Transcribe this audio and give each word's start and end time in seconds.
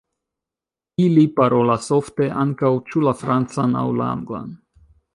Ili 1.03 1.25
parolas 1.35 1.91
ofte 1.99 2.31
ankaŭ 2.47 2.75
ĉu 2.91 3.07
la 3.09 3.17
francan 3.23 3.81
aŭ 3.83 3.89
la 4.03 4.13
anglan. 4.19 4.53